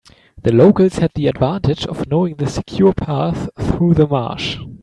[0.41, 4.57] The locals had the advantage of knowing the secure path through the marsh.